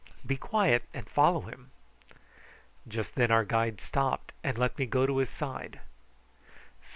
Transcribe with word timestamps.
"Be 0.25 0.35
quiet 0.35 0.81
and 0.95 1.07
follow 1.07 1.41
him." 1.41 1.69
Just 2.87 3.13
then 3.13 3.29
our 3.29 3.43
guide 3.45 3.79
stopped 3.79 4.33
and 4.43 4.57
let 4.57 4.79
me 4.79 4.87
go 4.87 5.05
to 5.05 5.17
his 5.17 5.29
side. 5.29 5.79